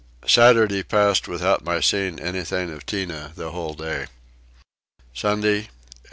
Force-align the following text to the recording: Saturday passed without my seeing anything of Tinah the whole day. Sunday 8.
Saturday 0.25 0.81
passed 0.81 1.27
without 1.27 1.63
my 1.63 1.79
seeing 1.79 2.19
anything 2.19 2.71
of 2.73 2.83
Tinah 2.87 3.33
the 3.35 3.51
whole 3.51 3.75
day. 3.75 4.07
Sunday 5.13 5.59
8. 5.59 5.69